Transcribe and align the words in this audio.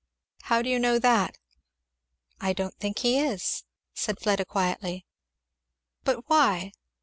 "How 0.45 0.63
do 0.63 0.69
you 0.71 0.79
know 0.79 0.97
that?" 0.97 1.37
"I 2.39 2.53
don't 2.53 2.73
think 2.79 2.97
he 2.97 3.19
is," 3.19 3.65
said 3.93 4.19
Fleda 4.19 4.45
quietly. 4.45 5.05
"But 6.03 6.27
why. 6.27 6.71